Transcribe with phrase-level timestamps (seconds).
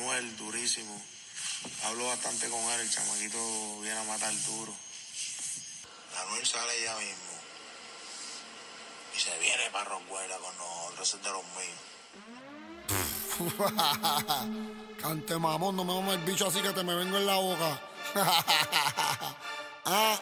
[0.00, 0.98] Anuel, durísimo.
[1.84, 4.72] Hablo bastante con él, el chamaquito viene a matar duro.
[6.22, 7.34] Anuel sale ya mismo.
[9.14, 11.78] Y se viene para Ronguela con nosotros, es de los míos.
[15.02, 17.80] Cante mamón, no me vamos el bicho así que te me vengo en la boca.
[19.84, 20.18] ah,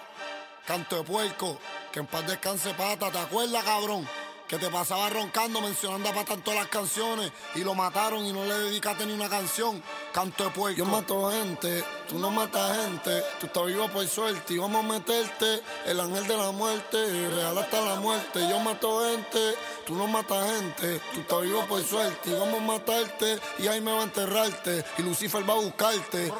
[0.67, 1.61] canto de puerco,
[1.93, 4.09] que en paz descanse pata, ¿te acuerdas, cabrón?
[4.49, 8.33] Que te pasaba roncando, mencionando a pata en todas las canciones y lo mataron y
[8.33, 9.83] no le dedicaste ni una canción.
[10.11, 10.79] Canto de puerco.
[10.79, 14.89] Yo mato gente, tú no matas gente, tú estás vivo por suerte y vamos a
[14.89, 18.41] meterte el ángel de la muerte, real hasta la muerte.
[18.49, 19.55] Yo mato gente,
[19.87, 23.83] tú no matas gente, tú estás vivo por suerte y vamos a matarte y ahí
[23.83, 26.33] me va a enterrarte y Lucifer va a buscarte.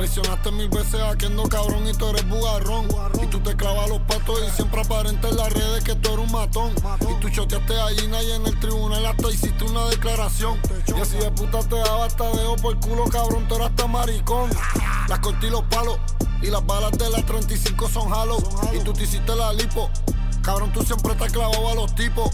[0.00, 2.88] Traicionaste mil veces a no cabrón y tú eres bugarrón.
[3.22, 6.24] Y tú te clavas los patos y siempre aparenta en las redes que tú eres
[6.24, 6.72] un matón.
[7.02, 10.58] Y tú choteaste allí y en el tribunal hasta hiciste una declaración.
[10.86, 14.48] Y así de puta te daba hasta dedo por culo, cabrón, tú eras hasta maricón.
[15.06, 15.98] Las corté los palos
[16.40, 18.38] y las balas de las 35 son halo.
[18.72, 19.90] Y tú te hiciste la lipo.
[20.42, 22.30] Cabrón, tú siempre estás clavado a los tipos.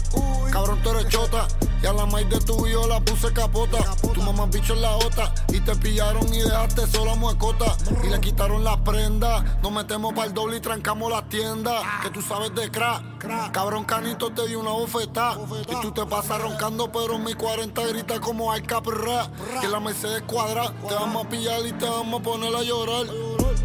[0.51, 1.47] Cabrón, tú eres chota.
[1.81, 3.77] Y a la maíz de tu hijo la puse capota.
[4.13, 5.33] Tu mamá bicho en la ota.
[5.49, 7.77] Y te pillaron y dejaste sola muecota.
[8.03, 9.43] Y le quitaron las prendas.
[9.61, 11.83] Nos metemos para el doble y trancamos las tiendas.
[12.01, 13.03] Que tú sabes de crack.
[13.51, 15.37] Cabrón, canito te dio una bofetada.
[15.67, 19.29] Y tú te pasas roncando, pero en mi 40 grita como al caprra.
[19.61, 20.73] Que la Mercedes cuadra.
[20.87, 23.05] Te vamos a pillar y te vamos a poner a llorar.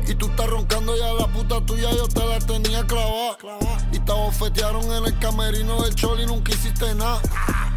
[0.06, 3.36] Y tú estás roncando ya la puta tuya, yo te la tenía clavada.
[3.92, 7.20] Y te bofetearon en el camerino del chol y nunca hiciste nada.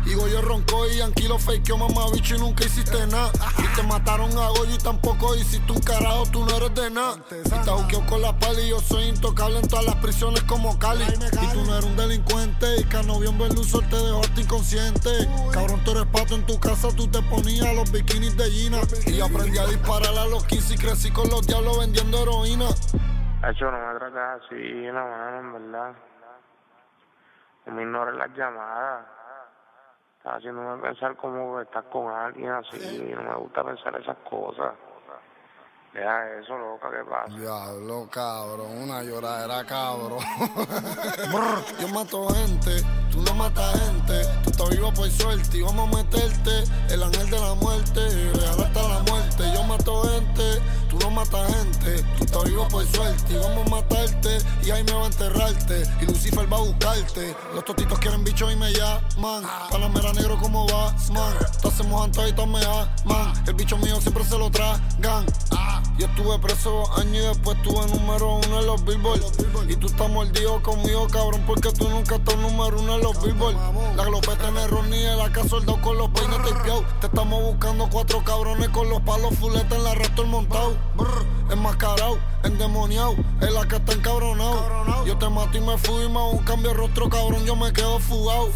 [0.05, 3.31] Y Goyo roncó y Yankee lo fakeó, mamá bicho, y nunca hiciste nada.
[3.57, 7.15] Y te mataron a Goyo y tampoco hiciste un carajo, tú no eres de nada.
[7.31, 10.77] Y te buqueo con la pali y yo soy intocable en todas las prisiones como
[10.77, 11.03] Cali.
[11.03, 15.09] Y tú no eres un delincuente y Canovión Berluzor te dejó hasta inconsciente.
[15.51, 18.77] Cabrón, tú eres pato en tu casa, tú te ponías los bikinis de Gina.
[19.07, 22.69] Y aprendí a disparar a los 15 y crecí con los diablos vendiendo heroína.
[23.49, 25.93] Hecho, no me tratas así, la mano, en verdad.
[27.65, 29.14] No me ignores las llamadas.
[30.25, 33.13] Estás haciéndome pensar como estás con alguien así.
[33.15, 34.73] No me gusta pensar esas cosas.
[35.93, 37.37] Deja eso, loca, ¿qué pasa?
[37.37, 40.17] Diablo, cabrón, una lloradera, cabrón.
[41.79, 42.81] yo mato gente,
[43.11, 44.21] tú no matas gente.
[44.43, 48.01] Tú estás vivo por suerte y vamos a meterte el ángel de la muerte,
[48.33, 49.43] real hasta la muerte.
[49.53, 52.03] Yo mato gente, tú no matas gente.
[52.17, 53.69] Tú estás vivo por suerte y vamos a
[54.65, 55.83] y ahí me va a enterrarte.
[56.01, 57.35] Y Lucifer va a buscarte.
[57.53, 59.43] Los totitos quieren bicho y me llaman.
[59.69, 61.33] Panamera negro como va, man.
[61.61, 62.59] Tú hacemos anto y me
[63.05, 63.33] man.
[63.45, 65.25] El bicho mío siempre se lo tragan.
[65.97, 69.21] Yo estuve preso años y después estuve número uno en los billboard.
[69.69, 73.55] Y tú estás mordido conmigo, cabrón, porque tú nunca estás número uno en los billboard.
[73.95, 76.83] La glopeta en error ni el AK soldado con los peines tapeados.
[76.99, 80.54] Te estamos buscando cuatro cabrones con los palos fuletes en la el montado.
[80.54, 80.54] enmascarado,
[82.45, 85.05] endemoniado, el AK está encabronado.
[85.05, 87.99] Yo te mato y me fui, y un cambio de rostro, cabrón, yo me quedo
[87.99, 88.49] fugado.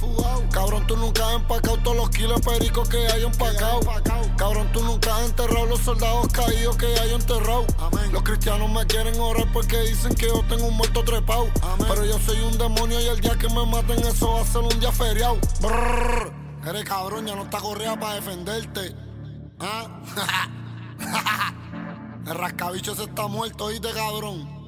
[0.52, 3.80] Cabrón, tú nunca has empacado todos los kilos pericos que hay empacado.
[4.38, 7.66] Cabrón, tú nunca has enterrado los soldados caídos que hay enterrado.
[8.12, 11.48] Los cristianos me quieren orar porque dicen que yo tengo un muerto trepado.
[11.88, 14.62] Pero yo soy un demonio y el día que me maten eso va a ser
[14.62, 15.38] un día feriado.
[16.68, 18.96] Eres cabrón, ya no está correa para defenderte.
[19.60, 19.88] ¿Ah?
[22.30, 24.60] el rascabicho se está muerto, oíste, cabrón.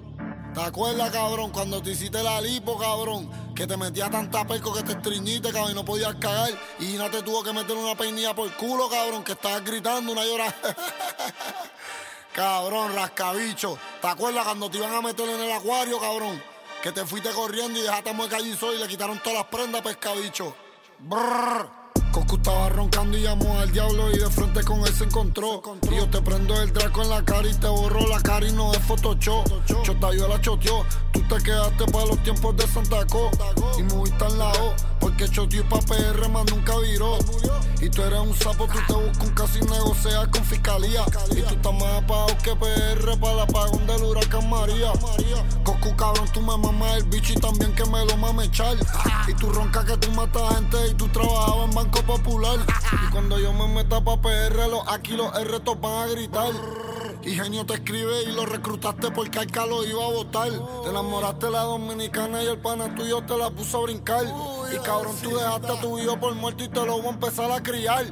[0.54, 3.30] ¿Te acuerdas, cabrón, cuando te hiciste la lipo, cabrón?
[3.56, 6.50] Que te metía tanta perco que te estreñiste, cabrón, y no podías cagar.
[6.80, 10.26] Y no te tuvo que meter una peinilla por culo, cabrón, que estabas gritando una
[10.26, 10.54] llora.
[12.34, 13.78] Cabrón, rascabicho.
[14.02, 16.42] ¿Te acuerdas cuando te iban a meter en el acuario, cabrón?
[16.82, 19.82] Que te fuiste corriendo y dejaste a mueca allí y le quitaron todas las prendas,
[19.82, 20.56] pescabicho.
[21.00, 21.81] Brrr.
[22.12, 25.62] Coscu estaba roncando y llamó al diablo y de frente con él se encontró.
[25.90, 28.52] Y yo te prendo el draco en la cara y te borro la cara y
[28.52, 29.46] no es Photoshop.
[29.66, 33.32] Chota yo la choteó, tú te quedaste para los tiempos de Santa Co.
[35.32, 37.18] choteó pa' PR más nunca viró.
[37.82, 41.04] Y tú eres un sapo, tú te buscas un casi negociar con fiscalía.
[41.32, 44.92] Y tú estás más apagado que PR para la apagón del huracán María.
[45.64, 48.76] Coscu cabrón, tú me mamas el bicho y también que me lo mames echar.
[49.28, 52.60] Y tú roncas que tú matas gente y tú trabajabas en banco popular.
[53.08, 56.52] Y cuando yo me meta pa' PR, los, aquí los R van a gritar.
[57.24, 60.50] Y genio te escribe y lo reclutaste porque Alca lo iba a votar.
[60.84, 64.26] Te enamoraste de la dominicana y el pana tuyo te la puso a brincar.
[64.74, 67.52] Y cabrón, tú dejaste a tu hijo por muerto y te lo voy a empezar
[67.52, 68.06] a criar.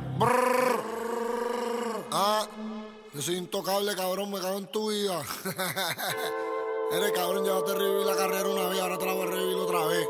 [2.11, 2.47] Ah,
[3.13, 5.21] yo soy intocable, cabrón, me cago en tu vida.
[6.91, 9.55] Eres cabrón, ya te reviví la carrera una vez, ahora te la voy a revivir
[9.57, 10.07] otra vez.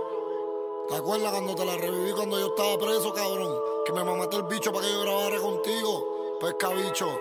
[0.89, 3.53] ¿Te acuerdas cuando te la reviví cuando yo estaba preso, cabrón?
[3.85, 6.37] Que me mamaste el bicho para que yo grabara contigo.
[6.41, 7.19] pescabicho.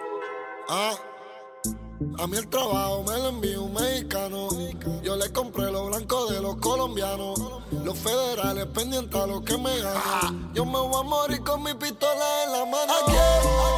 [0.68, 0.96] Ah.
[2.18, 4.48] A mí el trabajo me lo envió un mexicano.
[5.02, 7.40] Yo le compré los blancos de los colombianos.
[7.84, 10.52] Los federales pendientes a los que me ganan.
[10.54, 12.92] Yo me voy a morir con mi pistola en la mano.
[12.92, 13.77] ¿A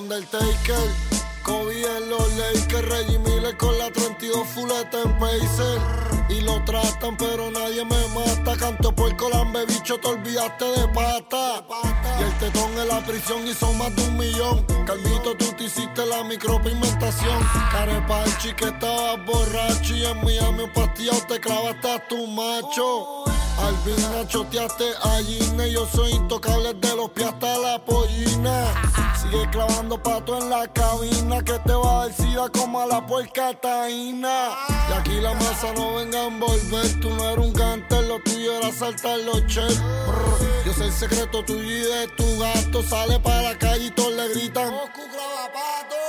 [0.00, 0.88] Undertaker.
[1.42, 6.19] Kobe en los Lakers, Reggie Miller con la 32 fuleta en Pacer.
[6.30, 8.56] Y lo tratan, pero nadie me mata.
[8.56, 11.64] Canto puerco, lambe bicho, te olvidaste de pata.
[12.18, 14.64] Y el tetón en la prisión hizo más de un millón.
[14.86, 17.38] Calvito, tú te hiciste la micropigmentación.
[17.72, 23.24] Carepachi que estabas borracho y en Miami un pastillado te clavaste a tu macho.
[23.58, 28.72] Albina, choteaste a Gine, yo soy intocable de los pies hasta la pollina.
[29.20, 33.06] Sigue clavando pato en la cabina que te va a dar sida como a la
[33.06, 34.50] puerca taína.
[34.88, 36.19] Y aquí la masa no venga
[37.00, 39.80] tú no eres un gante, lo tuyo era saltar los chefs.
[40.66, 44.12] Yo sé el secreto tuyo y de tu gato, sale para la calle y todos
[44.12, 44.70] le gritan.
[44.70, 45.08] ¡Goku
[45.54, 46.04] pato!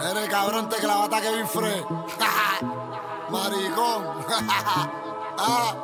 [0.10, 1.82] Eres cabrón, te clavata Kevin Frey.
[3.30, 4.26] Maricón.
[5.38, 5.74] ah,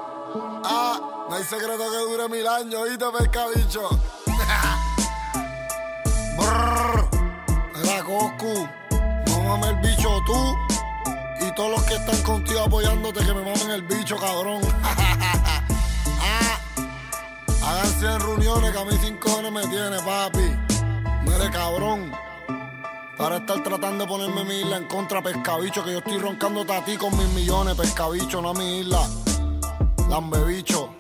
[0.65, 3.89] ah, no hay secreto que dure mil años, ¿oíste, pescabicho?
[12.05, 14.61] Están contigo apoyándote que me mamen el bicho, cabrón.
[14.83, 16.59] ah,
[17.65, 20.51] háganse reuniones que a mí cinco cojones me tiene, papi.
[21.23, 22.13] Mire, cabrón.
[23.17, 26.85] Para estar tratando de ponerme mi isla en contra, pescabicho, que yo estoy roncándote a
[26.85, 29.07] ti con mis millones, pescabicho, no a mi isla.
[30.09, 30.93] Lambe bicho.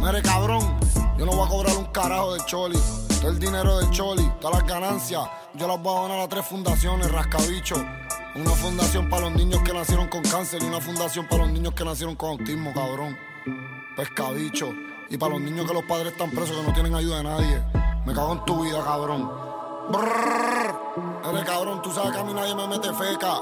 [0.00, 0.78] Mire, cabrón,
[1.18, 2.78] yo no voy a cobrar un carajo de Choli.
[3.20, 5.22] Todo el dinero de Choli, todas las ganancias,
[5.54, 7.74] yo las voy a donar a tres fundaciones, rascabicho.
[8.36, 11.72] Una fundación para los niños que nacieron con cáncer y una fundación para los niños
[11.72, 13.16] que nacieron con autismo, cabrón.
[13.96, 14.72] Pescabicho.
[15.08, 17.62] Y para los niños que los padres están presos, que no tienen ayuda de nadie.
[18.04, 19.30] Me cago en tu vida, cabrón.
[19.88, 21.30] Brrr.
[21.30, 23.40] Eres cabrón, tú sabes que a mí nadie me mete feca.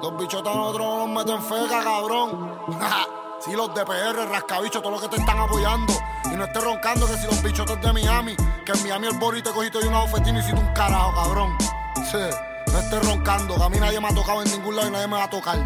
[0.00, 2.52] Los bichotas nosotros no nos meten feca, cabrón.
[3.40, 5.92] Sí, los de PR, rascabicho, todos los que te están apoyando.
[6.24, 8.34] Y no estés roncando que si los bichotes de Miami,
[8.64, 11.56] que en Miami el Bori te cogiste y una bofetina y hiciste un carajo, cabrón.
[12.10, 12.18] Sí,
[12.72, 15.06] no estés roncando, que a mí nadie me ha tocado en ningún lado y nadie
[15.06, 15.58] me va a tocar.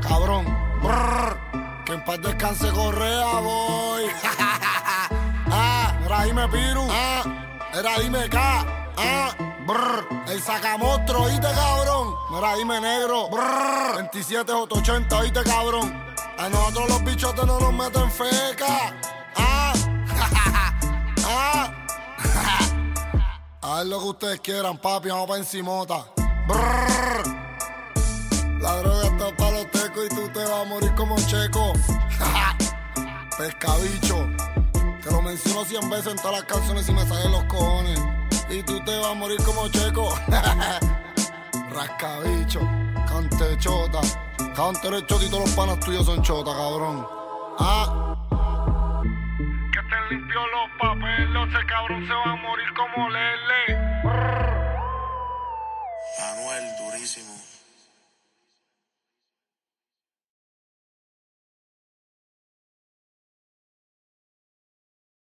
[0.00, 0.64] Cabrón.
[0.84, 1.38] Brrr,
[1.86, 4.04] que en paz descanse Correa, voy.
[5.50, 6.86] ah, era ahí me piru.
[6.90, 7.22] Ah,
[7.72, 8.66] era ahí me K.
[8.98, 9.34] Ah,
[9.66, 12.14] brr, el sacamostro, oíste cabrón.
[12.30, 13.30] Mira, ahí me negro.
[13.30, 16.04] Brr, 27 880, oíste cabrón.
[16.36, 18.94] A nosotros los bichotes no nos meten feca.
[19.36, 19.72] Ah,
[21.26, 21.72] ah.
[23.62, 26.13] A ver lo que ustedes quieran, papi, vamos para encimota.
[26.46, 27.24] Brrr.
[28.60, 31.72] La droga está para y tú te vas a morir como checo.
[33.38, 34.28] Pescabicho.
[35.02, 38.00] Te lo menciono cien veces en todas las canciones y me salen los cojones.
[38.50, 40.14] Y tú te vas a morir como checo.
[41.70, 42.60] Rascabicho.
[43.06, 44.00] Cante chota.
[44.54, 47.06] Cante eres chota y todos los panas tuyos son chota, cabrón.
[47.58, 48.16] Ah.
[49.72, 53.93] Que te limpió los papeles, ese cabrón se va a morir como Lele.
[57.04, 57.53] Manuel, durísimo.